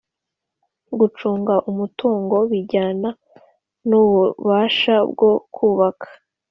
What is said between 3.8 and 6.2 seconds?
n ububasha bwo kubaka